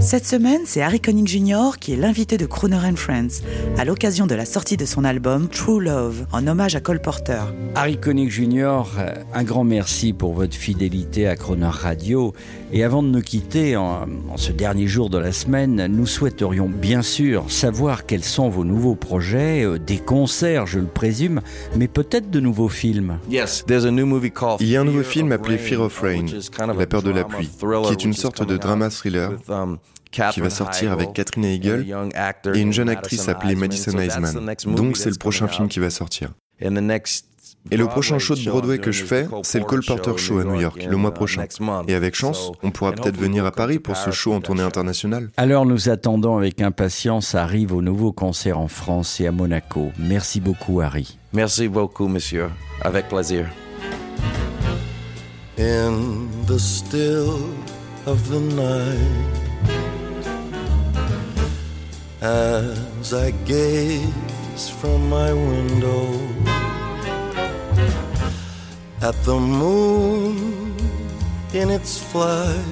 Cette 0.00 0.26
semaine, 0.26 0.60
c'est 0.66 0.82
Harry 0.82 1.00
Connick 1.00 1.26
Jr. 1.28 1.78
qui 1.80 1.94
est 1.94 1.96
l'invité 1.96 2.36
de 2.36 2.44
Crooner 2.46 2.76
and 2.76 2.96
Friends 2.96 3.42
à 3.78 3.84
l'occasion 3.84 4.26
de 4.26 4.34
la 4.34 4.44
sortie 4.44 4.76
de 4.76 4.84
son 4.84 5.02
album 5.04 5.48
True 5.48 5.82
Love 5.82 6.26
en 6.30 6.46
hommage 6.46 6.76
à 6.76 6.80
Cole 6.80 7.00
Porter. 7.00 7.40
Harry 7.74 7.98
Connick 7.98 8.30
Jr., 8.30 8.82
euh, 8.98 9.14
un 9.32 9.44
grand 9.44 9.64
merci 9.64 10.12
pour 10.12 10.34
votre 10.34 10.54
fidélité 10.54 11.26
à 11.26 11.36
Crooner 11.36 11.70
Radio. 11.70 12.34
Et 12.72 12.84
avant 12.84 13.02
de 13.02 13.08
nous 13.08 13.22
quitter, 13.22 13.76
en, 13.76 14.06
en 14.30 14.36
ce 14.36 14.52
dernier 14.52 14.86
jour 14.86 15.08
de 15.08 15.18
la 15.18 15.32
semaine, 15.32 15.86
nous 15.86 16.06
souhaiterions 16.06 16.68
bien 16.68 17.02
sûr 17.02 17.50
savoir 17.50 18.04
quels 18.04 18.24
sont 18.24 18.48
vos 18.50 18.64
nouveaux 18.64 18.96
projets, 18.96 19.64
euh, 19.64 19.78
des 19.78 19.98
concerts, 19.98 20.66
je 20.66 20.80
le 20.80 20.86
présume, 20.86 21.40
mais 21.76 21.88
peut-être 21.88 22.30
de 22.30 22.40
nouveaux 22.40 22.68
films. 22.68 23.18
Il 23.28 23.34
y 24.68 24.76
a 24.76 24.80
un 24.80 24.84
nouveau 24.84 25.02
film 25.02 25.32
appelé 25.32 25.56
Fear 25.56 25.80
of 25.80 25.98
Rain, 26.00 26.26
La 26.76 26.86
peur 26.86 27.02
de 27.02 27.10
la 27.10 27.24
pluie, 27.24 27.48
qui 27.48 27.92
est 27.92 28.04
une 28.04 28.12
sorte 28.12 28.46
de 28.46 28.56
drama 28.56 28.90
thriller 28.90 29.32
qui 30.32 30.40
va 30.40 30.50
sortir 30.50 30.92
avec 30.92 31.12
Catherine 31.12 31.44
Hegel 31.44 31.86
et 32.54 32.60
une 32.60 32.72
jeune 32.72 32.88
actrice 32.88 33.28
appelée 33.28 33.54
Madison 33.54 33.98
Eisman. 33.98 34.54
Donc 34.66 34.96
c'est 34.96 35.10
le 35.10 35.16
prochain 35.16 35.48
film 35.48 35.68
qui 35.68 35.80
va 35.80 35.90
sortir. 35.90 36.30
Et 37.70 37.78
le 37.78 37.86
prochain 37.86 38.18
show 38.18 38.34
de 38.34 38.44
Broadway 38.44 38.78
que 38.78 38.92
je 38.92 39.04
fais, 39.04 39.26
c'est 39.42 39.58
le 39.58 39.64
Cole 39.64 39.82
Porter 39.84 40.16
Show 40.18 40.38
à 40.38 40.44
New 40.44 40.60
York, 40.60 40.86
le 40.88 40.96
mois 40.96 41.14
prochain. 41.14 41.44
Et 41.88 41.94
avec 41.94 42.14
chance, 42.14 42.52
on 42.62 42.70
pourra 42.70 42.92
peut-être 42.92 43.16
venir 43.18 43.46
à 43.46 43.52
Paris 43.52 43.78
pour 43.78 43.96
ce 43.96 44.10
show 44.10 44.34
en 44.34 44.40
tournée 44.40 44.62
internationale. 44.62 45.30
Alors 45.36 45.64
nous 45.64 45.88
attendons 45.88 46.36
avec 46.36 46.60
impatience 46.60 47.34
arrive 47.34 47.72
au 47.72 47.80
nouveau 47.80 48.12
concert 48.12 48.58
en 48.58 48.68
France 48.68 49.20
et 49.20 49.26
à 49.26 49.32
Monaco. 49.32 49.92
Merci 49.98 50.40
beaucoup 50.40 50.80
Harry. 50.80 51.18
Merci 51.32 51.68
beaucoup, 51.68 52.06
monsieur. 52.06 52.50
Avec 52.82 53.08
plaisir. 53.08 53.46
In 55.58 56.28
the 56.46 56.58
still 56.58 57.30
of 58.06 58.28
the 58.28 58.40
night, 58.40 59.43
as 62.24 63.12
I 63.12 63.32
gaze 63.44 64.68
from 64.80 65.10
my 65.10 65.30
window 65.32 66.06
at 69.02 69.14
the 69.24 69.38
moon 69.38 70.74
in 71.52 71.70
its 71.70 72.02
flight, 72.02 72.64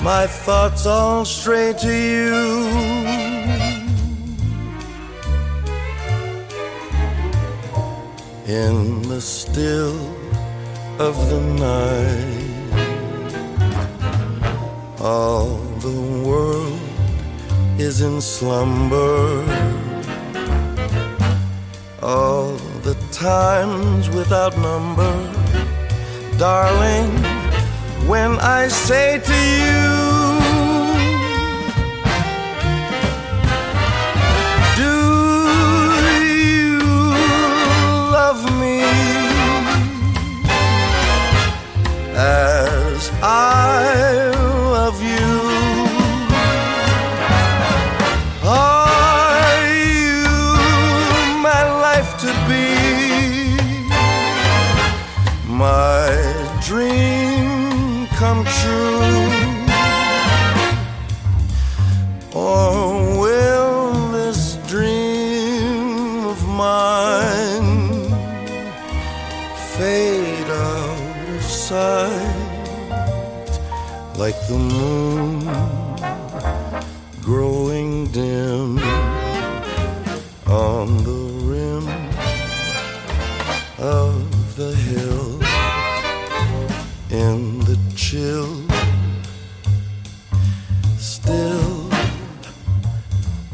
my 0.00 0.26
thoughts 0.26 0.86
all 0.86 1.24
stray 1.24 1.74
to 1.80 1.92
you. 1.92 3.12
in 8.46 9.00
the 9.02 9.20
still 9.20 9.96
of 10.98 11.14
the 11.30 11.40
night. 11.40 12.51
In 18.02 18.20
slumber. 18.20 19.44
All 22.02 22.56
the 22.82 22.96
times 23.12 24.10
without 24.10 24.56
number. 24.58 25.12
Darling, 26.36 27.10
when 28.08 28.38
I 28.40 28.66
say 28.68 29.20
to 29.20 29.36
you, 29.62 29.91
My 55.62 56.10
dream 56.66 58.08
come 58.18 58.44
true? 58.60 59.28
Or 62.34 63.20
will 63.20 64.10
this 64.10 64.56
dream 64.66 66.26
of 66.26 66.40
mine 66.48 68.10
fade 69.76 70.50
out 70.50 71.28
of 71.36 71.42
sight 71.44 72.40
like 74.18 74.38
the 74.48 74.58
moon 74.58 75.81
in 87.12 87.58
the 87.60 87.78
chill 87.94 88.66
still 90.96 91.90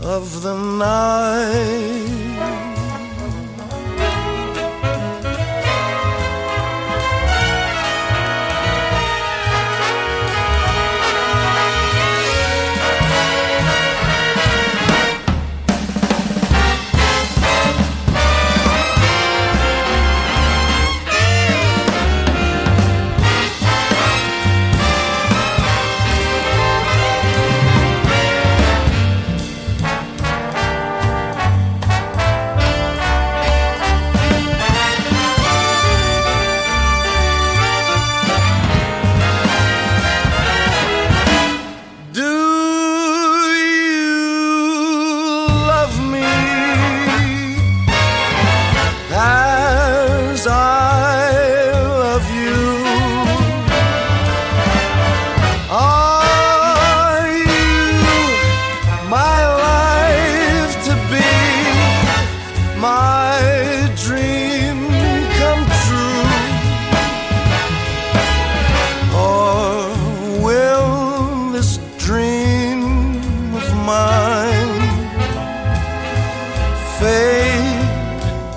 of 0.00 0.42
the 0.42 0.54
night. 0.56 2.19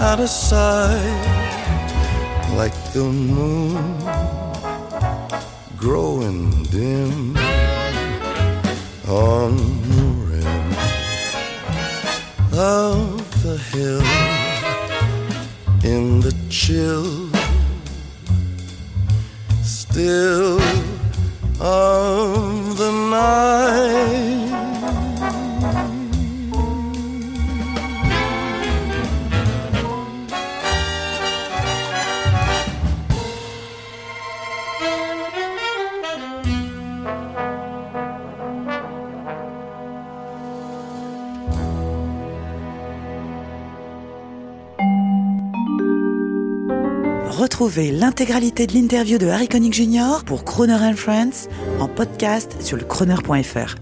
Out 0.00 0.20
of 0.20 0.28
sight 0.28 1.26
like 2.54 2.74
the 2.92 3.04
moon 3.04 3.96
growing 5.76 6.62
dim 6.64 7.36
on 9.08 9.56
the 9.88 10.02
rim 10.28 10.72
of 12.52 13.42
the 13.42 13.56
hill. 13.70 14.02
In 15.84 16.20
the 16.20 16.34
chill 16.50 17.30
still 19.62 20.60
of 21.60 22.05
Retrouvez 47.36 47.92
l'intégralité 47.92 48.66
de 48.66 48.72
l'interview 48.72 49.18
de 49.18 49.26
Harry 49.26 49.46
Connick 49.46 49.74
Jr. 49.74 50.24
pour 50.24 50.42
Croner 50.42 50.94
Friends 50.94 51.50
en 51.80 51.86
podcast 51.86 52.56
sur 52.62 52.78
le 52.78 52.84
croner.fr. 52.84 53.74